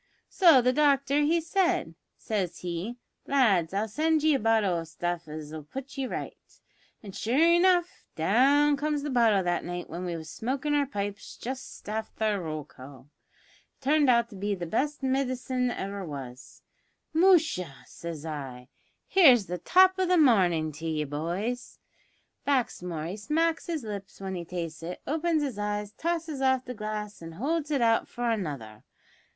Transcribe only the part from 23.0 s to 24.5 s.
he smacks his lips when he